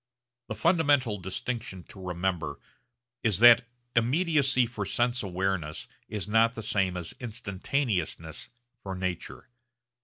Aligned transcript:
The 0.47 0.55
fundamental 0.55 1.19
distinction 1.19 1.83
to 1.89 2.01
remember 2.03 2.59
is 3.21 3.37
that 3.37 3.67
immediacy 3.95 4.65
for 4.65 4.83
sense 4.83 5.21
awareness 5.21 5.87
is 6.09 6.27
not 6.27 6.55
the 6.55 6.63
same 6.63 6.97
as 6.97 7.13
instantaneousness 7.19 8.49
for 8.81 8.95
nature. 8.95 9.47